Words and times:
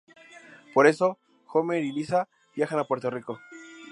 Por 0.73 0.87
esto, 0.87 1.19
Homer 1.45 1.83
y 1.83 1.91
Lisa 1.91 2.27
viajan 2.55 2.79
a 2.79 2.85
Puerto 2.85 3.11
Rico. 3.11 3.37